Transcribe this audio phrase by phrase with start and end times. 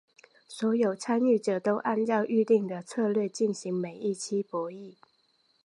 [0.47, 4.95] 所有参与者都按照预定的策略进行每一期博弈。